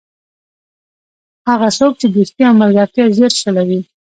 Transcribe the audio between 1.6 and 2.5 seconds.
څوک چې دوستي